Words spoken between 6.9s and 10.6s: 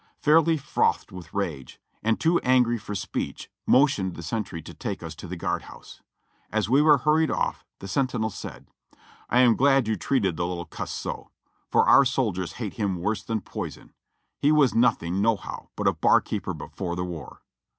hurried off the sentinel said: "I am glad you treated the